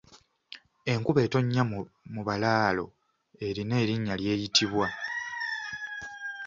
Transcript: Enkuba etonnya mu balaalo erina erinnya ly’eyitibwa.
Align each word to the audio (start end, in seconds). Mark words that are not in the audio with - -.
Enkuba 0.91 1.19
etonnya 1.25 1.63
mu 2.13 2.21
balaalo 2.27 2.85
erina 3.47 3.75
erinnya 3.83 4.13
ly’eyitibwa. 4.21 4.87